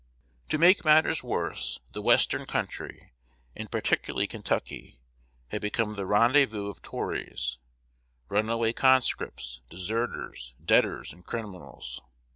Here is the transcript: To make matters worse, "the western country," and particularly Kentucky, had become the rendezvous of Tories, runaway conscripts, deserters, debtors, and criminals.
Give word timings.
To 0.49 0.57
make 0.57 0.83
matters 0.83 1.21
worse, 1.21 1.79
"the 1.91 2.01
western 2.01 2.47
country," 2.47 3.13
and 3.55 3.69
particularly 3.69 4.25
Kentucky, 4.25 4.99
had 5.49 5.61
become 5.61 5.93
the 5.93 6.07
rendezvous 6.07 6.69
of 6.69 6.81
Tories, 6.81 7.59
runaway 8.27 8.73
conscripts, 8.73 9.61
deserters, 9.69 10.55
debtors, 10.65 11.13
and 11.13 11.23
criminals. 11.23 12.01